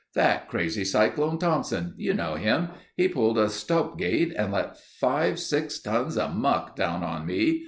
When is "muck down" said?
6.33-7.03